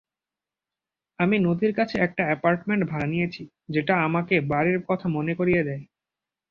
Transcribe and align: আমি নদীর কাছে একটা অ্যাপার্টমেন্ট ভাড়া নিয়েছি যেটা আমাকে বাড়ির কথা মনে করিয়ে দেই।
আমি 1.19 1.35
নদীর 1.39 1.73
কাছে 1.73 1.95
একটা 1.97 2.21
অ্যাপার্টমেন্ট 2.25 2.83
ভাড়া 2.89 3.07
নিয়েছি 3.07 3.41
যেটা 3.69 3.93
আমাকে 4.07 4.35
বাড়ির 4.51 4.77
কথা 4.89 5.07
মনে 5.09 5.33
করিয়ে 5.35 5.61
দেই। 5.63 5.81